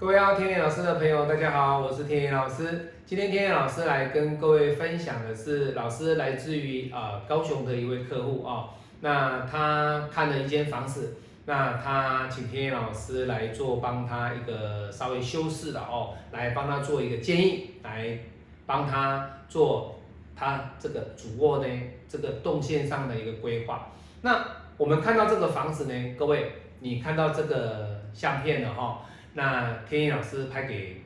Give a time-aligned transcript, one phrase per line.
[0.00, 2.90] 各位要天野老师的朋友，大家好，我是天野老师。
[3.04, 8.70] 今天天野老师来跟各位分享的是，老师来自于呃高雄的一位客户啊，
[9.02, 18.20] 那他看了一间房子，那他请天野老师来做帮他一个稍微修饰的哦，来帮他做一个建议，来
[18.64, 20.00] 帮他做
[20.34, 21.68] 他这个主卧呢
[22.08, 23.90] 这个动线上的一个规划。
[24.22, 24.46] 那
[24.78, 29.02] 我们看到这个房子呢，各位你看到这个相片了哈。
[29.34, 31.02] 那天意老师拍给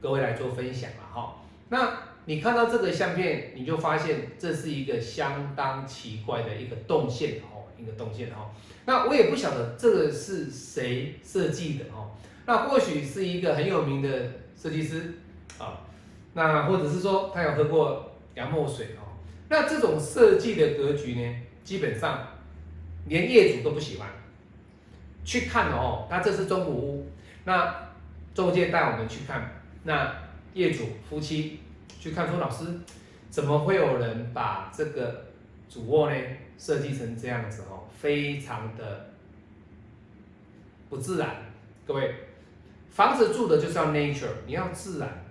[0.00, 1.36] 各位来做分享了哈。
[1.68, 8.50] 那你看到这个相片，你就发现这是一个相当奇怪的一个动线哦，一个动线哦。
[8.84, 12.10] 那我也不晓得这个是谁设计的哦。
[12.46, 14.08] 那或许是一个很有名的
[14.56, 15.14] 设计师
[15.58, 15.80] 啊。
[16.34, 19.16] 那或者是说他有喝过洋墨水哦。
[19.48, 22.26] 那这种设计的格局呢，基本上
[23.06, 24.08] 连业主都不喜欢。
[25.24, 27.09] 去看哦，那这是中古屋。
[27.44, 27.74] 那
[28.34, 30.14] 中介带我们去看，那
[30.54, 31.60] 业主夫妻
[31.98, 32.64] 去看说，老师
[33.28, 35.26] 怎么会有人把这个
[35.68, 36.16] 主卧呢
[36.58, 39.10] 设计成这样子哦，非常的
[40.88, 41.28] 不自然。
[41.86, 42.14] 各位，
[42.90, 45.24] 房子住的就是要 nature，你要自然。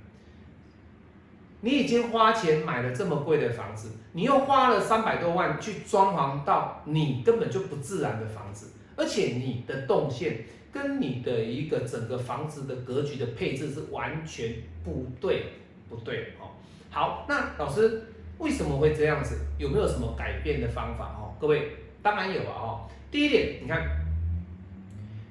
[1.61, 10.45] 你已经花钱买了这么贵的房子，你又花了三百多万去装潢到你根本就不自然的房子，而且你的动线。
[10.71, 15.45] 跟你的一个整个房子的格局的配置是完全不对，
[15.89, 16.51] 不对哦。
[16.91, 18.03] 好，那老师
[18.37, 19.39] 为什么会这样子？
[19.57, 21.35] 有没有什么改变的方法哦？
[21.39, 22.89] 各位当然有啊哦。
[23.09, 24.05] 第一点，你看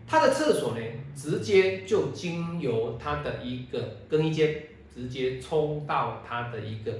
[0.06, 0.82] 他的厕所呢，
[1.14, 6.92] 直接就经由他的一个更衣间，直接冲到他的一个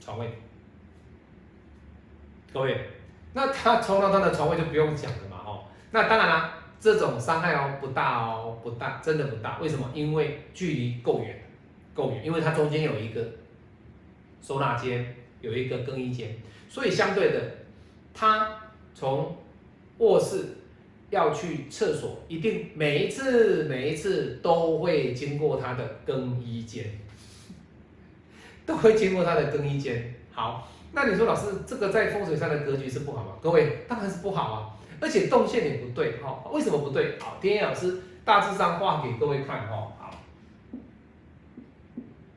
[0.00, 0.28] 床位，
[2.52, 2.90] 各位。
[3.36, 9.58] 那他冲到他的床位就不用讲了嘛，哦，那当然啦，这种伤害哦不大哦，不大，真的不大。
[9.58, 9.90] 为什么？
[9.92, 11.42] 因为距离够远，
[11.92, 13.20] 够远，因为它中间有一个
[14.40, 16.36] 收纳间，有一个更衣间，
[16.68, 17.40] 所以相对的，
[18.14, 18.56] 他
[18.94, 19.36] 从
[19.98, 20.56] 卧室
[21.10, 26.84] 要去厕所，一定每一次每一次都会经过他的更衣间，
[28.64, 30.14] 都会经过他的更衣间。
[30.30, 30.70] 好。
[30.96, 33.32] 那你说老师，这个在风水上的格局是不好吗？
[33.42, 36.40] 各位当然是不好啊，而且动线也不对哈。
[36.52, 37.18] 为什么不对？
[37.18, 39.88] 好，天野老师大致上画给各位看哈。
[39.98, 40.14] 好，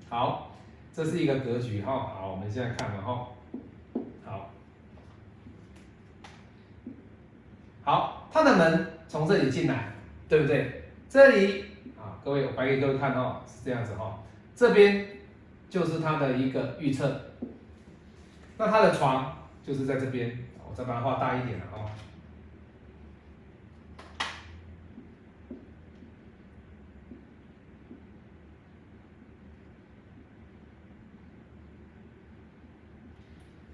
[0.10, 0.52] 好，
[0.92, 1.92] 这是一个格局哈。
[2.20, 3.28] 好，我们现在看了哈。
[4.26, 4.50] 好，
[7.84, 9.94] 好，它的门从这里进来，
[10.28, 10.84] 对不对？
[11.08, 11.66] 这里
[11.96, 14.18] 啊，各位我摆给各位看哦，是这样子哈。
[14.56, 15.08] 这边
[15.70, 17.22] 就是它的一个预测。
[18.60, 20.36] 那他的床就是在这边，
[20.68, 21.86] 我再把它画大一点了哦。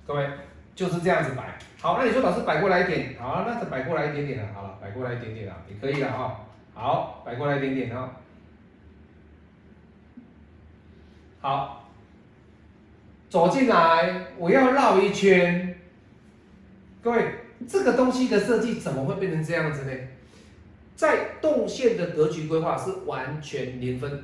[0.06, 0.30] 各位
[0.76, 6.42] 就是这样子摆，好，那你说老师摆过来一点，好，那就摆过来一点点了，好了，摆过来一点点了，也可以了哈。
[6.74, 8.10] 好，摆过来一点点哦。
[11.40, 11.83] 好。
[13.34, 15.76] 走进来，我要绕一圈。
[17.02, 17.34] 各位，
[17.68, 19.92] 这个东西的设计怎么会变成这样子呢？
[20.96, 24.24] 在动线的格局规划是完全零分，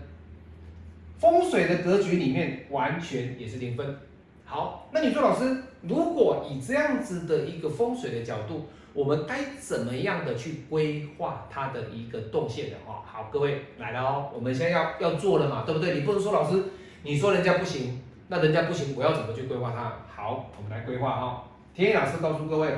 [1.17, 3.97] 风水的格局里面完全也是零分。
[4.45, 13.03] 好，那你说老师，如果以这样子的一个风水的角度，我们该怎么样的去规划它的一个动线的话？
[13.11, 15.95] 好，各位来了哦，我们现在要要做了嘛，对不对？
[15.95, 16.63] 你不能说老师，
[17.01, 18.03] 你说人家不行。
[18.31, 19.91] 那人家不行，我要怎么去规划它？
[20.15, 21.43] 好，我们来规划哈。
[21.73, 22.71] 田野老师告诉各位，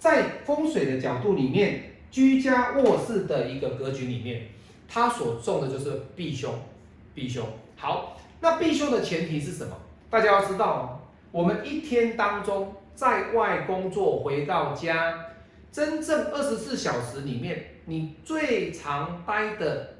[0.00, 4.48] 在风水的角度里面，居家卧室的一个格局里面，
[4.88, 6.52] 它所重的就是避凶，
[7.14, 7.46] 避凶。
[7.76, 9.76] 好，那避凶的前提是什么？
[10.10, 11.00] 大家要知道，
[11.30, 15.26] 我们一天当中在外工作回到家，
[15.70, 19.94] 真正二十四小时里面，你最常待的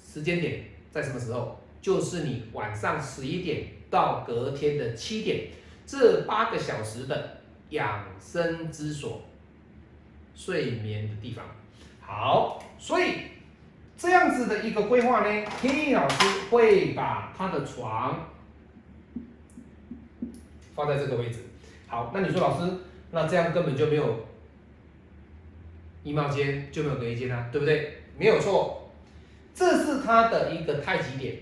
[0.00, 1.58] 时间点在什么时候？
[1.80, 3.68] 就是你晚上十一点。
[3.88, 5.46] 到隔天的七点，
[5.86, 7.38] 这八个小时的
[7.70, 9.22] 养生之所，
[10.34, 11.44] 睡眠的地方。
[12.00, 13.12] 好，所以
[13.96, 16.16] 这样子的一个规划呢，天意老师
[16.50, 18.28] 会把他的床
[20.74, 21.38] 放在这个位置。
[21.86, 22.68] 好，那你说老师，
[23.12, 24.26] 那这样根本就没有
[26.02, 27.98] 衣帽间，就没有隔衣间啊，对不对？
[28.18, 28.90] 没有错，
[29.54, 31.36] 这是他的一个太极点，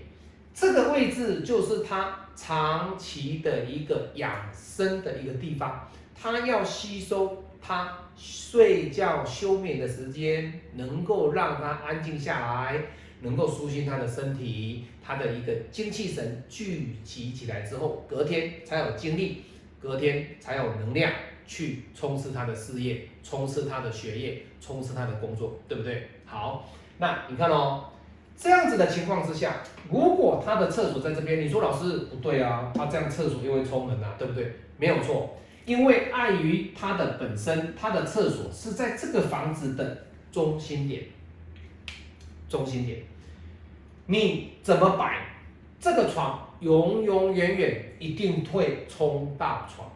[0.55, 2.21] 这个位置就是他。
[2.37, 12.87] 长期的一个养生的一个地方，它要吸收它睡觉休眠的时间，能够让他安静下来，
[13.21, 19.43] 能够舒心他的身体，他的一个精气神聚集起来之后，隔天才有精力，
[19.79, 21.09] 隔天才有能量
[21.47, 26.09] 去冲刺他的事业，冲刺他的学业，冲刺他的工作，对不对？
[26.25, 27.85] 好，那你看哦，
[28.37, 29.57] 这样子的情况之下，
[29.89, 34.53] 如果他的厕所在这边，你说老师不对啊，他这样厕所又会冲门啊，对不对？
[34.77, 35.37] 没有错。
[35.65, 41.05] 因为碍于它的本身，它的厕所是在这个房子的中心点，
[42.47, 42.99] 中心点，
[44.05, 45.25] 你怎么摆
[45.79, 49.89] 这个床，永永远远一定会冲到床，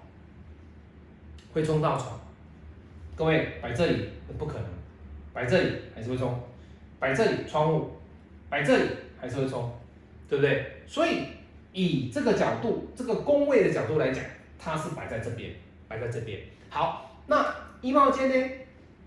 [1.53, 2.19] 会冲到床。
[3.15, 4.09] 各位摆这里
[4.39, 4.65] 不可能，
[5.31, 6.33] 摆这里还是会冲，
[6.97, 7.91] 摆这里窗户，
[8.50, 9.72] 摆这里还是会冲，
[10.28, 10.66] 对不对？
[10.88, 11.25] 所以
[11.72, 14.24] 以这个角度，这个工位的角度来讲。
[14.62, 15.51] 它是摆在这边，
[15.88, 16.38] 摆在这边。
[16.69, 18.50] 好，那衣帽间呢？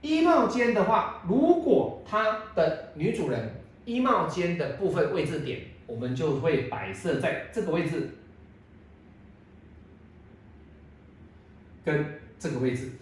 [0.00, 3.50] 衣帽间的话，如果它的女主人
[3.84, 8.08] 衣帽间的部分位置点，我们就会摆设在这个位置，
[11.84, 12.02] 跟
[12.38, 12.92] 这个位置。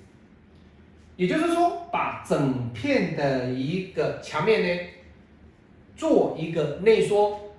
[1.16, 4.82] 也就是说，把整片的一个墙面呢，
[6.00, 7.52] 做一个内缩，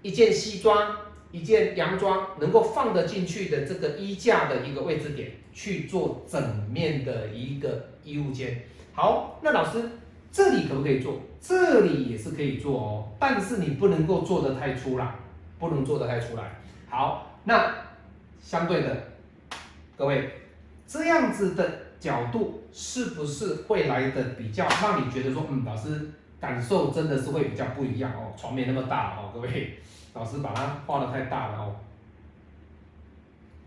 [0.00, 0.96] 一件西装。
[1.34, 6.40] 一件洋装能够放得进去的这个衣架的一个位置点去做整
[6.70, 8.62] 面的一个衣物间。
[8.92, 9.82] 好，那老师
[10.30, 11.20] 这里可不可以做？
[11.40, 15.12] 这里也是可以做哦，但是你不能够做的太粗了，
[15.58, 16.60] 不能做的太出来。
[16.88, 17.74] 好，那
[18.40, 19.08] 相对的，
[19.98, 20.30] 各位
[20.86, 21.68] 这样子的
[21.98, 26.12] 角度是不是会来的比较让你觉得说，嗯，老师
[26.44, 29.78] 感受真的是会比较不一样哦，床没那么大哦，各位。
[30.12, 31.74] 老师把它画的太大了哦，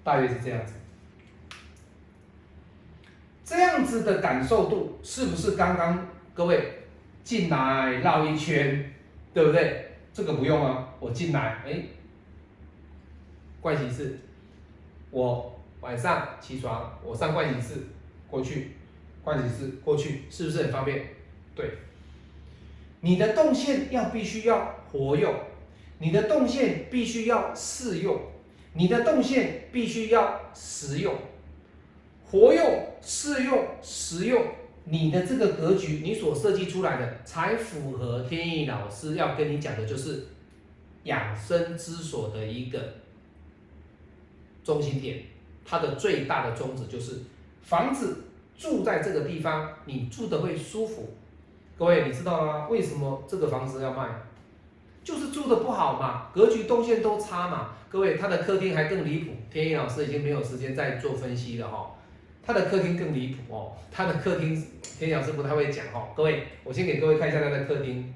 [0.03, 0.75] 大约是这样子，
[3.43, 6.83] 这样子的感受度是不是刚刚各位
[7.23, 8.93] 进来绕一圈，
[9.33, 9.97] 对不对？
[10.13, 11.83] 这个不用啊，我进来，哎，
[13.61, 14.19] 盥洗室，
[15.11, 17.81] 我晚上起床，我上盥洗室
[18.29, 18.71] 过去，
[19.25, 21.05] 盥洗室过去，是不是很方便？
[21.53, 21.69] 对，
[23.01, 25.33] 你的动线要必须要活用。
[25.99, 28.21] 你的动线必须要适用，
[28.73, 31.11] 你的动线必须要实用，
[32.23, 34.45] 活用、适用、实用，
[34.83, 40.27] 你的这个格局，你所设计出来的才符合天意老师要跟你讲的，就是
[41.05, 42.79] 养生之所的一个
[44.63, 45.23] 中心点，
[45.65, 47.21] 它的最大的宗旨就是
[47.63, 51.09] 房子住在这个地方，你住的会舒服。
[51.77, 52.67] 各位，你知道吗？
[52.69, 54.09] 为什么这个房子要卖？
[55.03, 57.69] 就是住的不好嘛，格局动线都差嘛。
[57.87, 59.31] 各位，他的客厅还更离谱。
[59.51, 61.95] 天一老师已经没有时间再做分析了哈。
[62.43, 66.09] 他的客厅更离谱哦，他的客厅天一老师不太会讲哦。
[66.15, 68.11] 各位，我先给各位看一下他的客厅，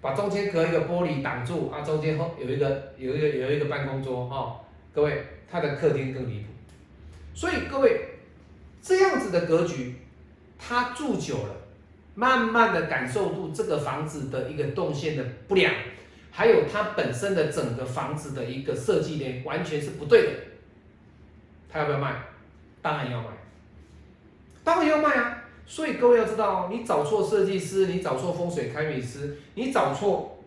[0.00, 4.60] 把中间隔一个玻璃挡住啊，中间后有一个有一个有一个办公桌哈。
[4.94, 6.46] 各位，他的客厅更离谱。
[7.34, 8.08] 所以各位，
[8.80, 9.96] 这样子的格局，
[10.56, 11.56] 他住久了。
[12.14, 15.72] 慢慢的感受住这个房子的一个动线的不良，
[16.30, 20.30] 还有它本身的整个房子的一个设计呢，完全是不对的。
[21.68, 22.14] 他要不要卖？
[22.80, 23.28] 当然要卖，
[24.62, 25.42] 当然要卖啊！
[25.66, 30.38] 所以各位要知道，你找错设计师，你找错风水开美师，你找错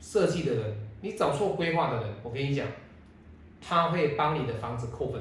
[0.00, 2.66] 设计的人，你找错规划的人，我跟你讲，
[3.60, 5.20] 他会帮你的房子扣分，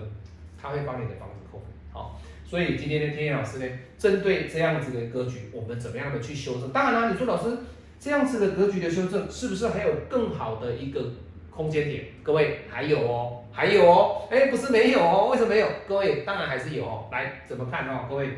[0.60, 1.68] 他会帮你的房子扣分。
[1.92, 2.20] 好。
[2.50, 3.66] 所以今天的天野老师呢，
[3.98, 6.72] 针对这样子的格局，我们怎么样的去修正？
[6.72, 7.58] 当然啦，你说老师
[8.00, 11.12] 这样子的格局的修正，是不是还有更好的一个
[11.52, 12.06] 空间点？
[12.24, 15.68] 各位还有哦，还有哦，哎，不是没有哦，为什么没有？
[15.86, 17.10] 各位当然还是有哦。
[17.12, 18.06] 来怎么看哦？
[18.10, 18.30] 各位，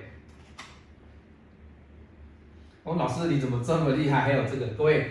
[2.84, 4.22] 我老师你怎么这么厉害？
[4.22, 5.06] 还有这个，各位，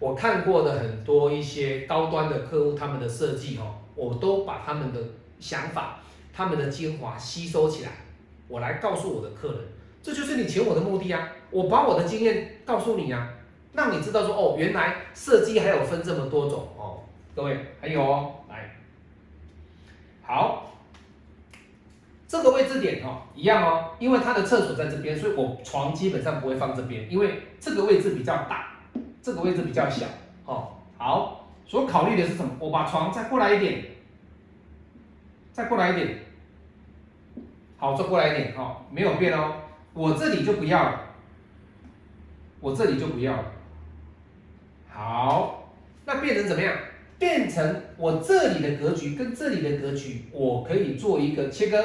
[0.00, 4.98] 我看过的很多一些高端的客户，他们的设计哦，我都把他们的
[5.38, 6.00] 想法、
[6.32, 7.90] 他们的精华吸收起来。
[8.50, 9.60] 我来告诉我的客人，
[10.02, 11.28] 这就是你请我的目的啊！
[11.52, 13.28] 我把我的经验告诉你啊，
[13.72, 16.98] 让你知道说哦，原来设计还有分这么多种哦。
[17.36, 18.76] 各位还有哦，来，
[20.22, 20.72] 好，
[22.26, 28.80] 这个位置点哦，一样哦，因为他的厕所在这边，所以我床基本上不会放这边，因为这个位置比较大，
[29.22, 30.06] 这个位置比较小
[30.44, 30.72] 哦。
[30.98, 32.50] 好，所考虑的是什么？
[32.58, 33.84] 我把床再过来一点，
[35.52, 36.18] 再过来一点。
[37.80, 39.54] 好，坐过来一点，哈，没有变哦。
[39.94, 41.00] 我这里就不要了，
[42.60, 43.44] 我这里就不要了。
[44.90, 45.72] 好，
[46.04, 46.76] 那变成怎么样？
[47.18, 51.82] 变成我这里的格局跟这里的格局，我可以做一个切割。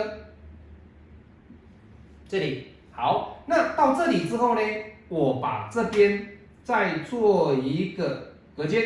[2.27, 4.61] 这里好，那到这里之后呢，
[5.07, 6.27] 我把这边
[6.63, 8.83] 再做一个隔间，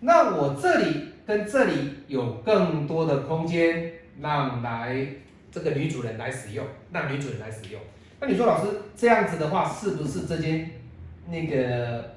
[0.00, 5.06] 那我这里跟这里有更多的空间，让来
[5.50, 7.80] 这个女主人来使用，让女主人来使用。
[8.20, 10.70] 那你说老师这样子的话，是不是这间
[11.28, 12.16] 那个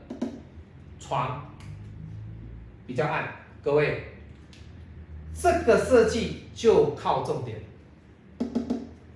[0.99, 1.53] 床
[2.85, 3.29] 比较暗？
[3.63, 4.03] 各位，
[5.33, 7.57] 这个设计就靠重点，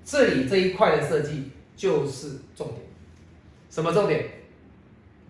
[0.04, 2.80] 这里这一块的设计就是重点。
[3.70, 4.26] 什么重点？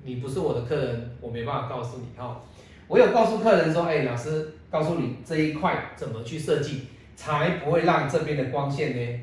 [0.03, 2.41] 你不是我的客人，我没办法告诉你哦。
[2.87, 9.19] 我有告诉客人说，哎，老师告诉你这一块怎么去设计，才不会让这边的光线呢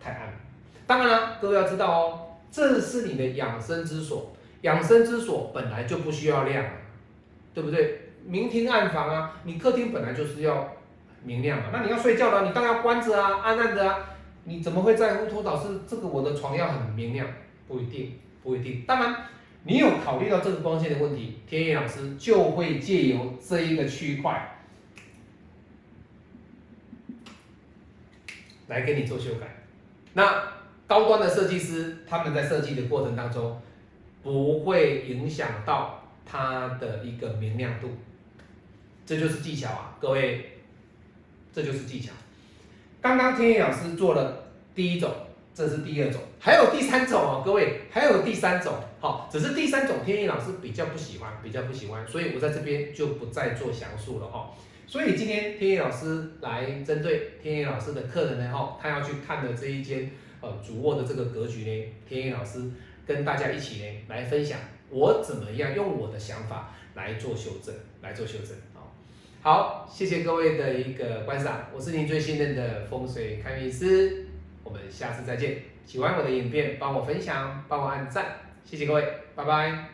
[0.00, 0.32] 太暗。
[0.86, 6.64] 当然了，各位要知道哦，这是你的养生之所，养生之所本来就不需要亮，
[7.54, 8.08] 对不对？
[8.26, 10.72] 明厅暗房啊，你客厅本来就是要
[11.24, 13.98] 明亮嘛，那你要睡觉了，你当然要关着啊，暗暗的啊，
[14.44, 17.26] 你怎么会在乎托导是这个我的床要很明亮？
[17.66, 18.82] 不一定，不一定。
[18.86, 19.14] 当然，
[19.62, 24.59] 你有考虑到这个光线的问题，天野老师就会借由这一个区块
[28.70, 29.64] 来给你做修改。
[30.14, 30.42] 那
[30.86, 33.60] 高端的设计师他们在设计的过程当中，
[34.22, 37.90] 不会影响到它的一个明亮度。
[39.04, 40.58] 这就是技巧啊，各位，
[41.52, 42.12] 这就是技巧。
[43.00, 45.10] 刚刚天野老师做了第一种，
[45.52, 48.74] 这是第二种，还有第三种哦，各位，还有第三种。
[49.00, 54.50] 好，只是第三种天野老师比较不喜欢，比较不喜欢，所以我在这边就不再做详述了哈。
[54.90, 62.68] 所以今天天野老师来针对天野老师的客人呢，哈，他要去看的这一间呃主卧的这个格局呢，天野老师
[63.06, 68.48] 跟大家一起呢来分享我怎么样用我的想法来做修正，来做修正。
[69.42, 74.26] 好，谢谢各位的一个观赏，我是您最信任的风水开运师，
[74.64, 75.58] 我们下次再见。
[75.86, 79.04] 喜欢我的影片，帮我分享，帮我按赞，谢谢各位，
[79.36, 79.88] 拜拜。